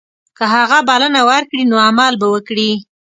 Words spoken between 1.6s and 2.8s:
نو عمل به وکړي.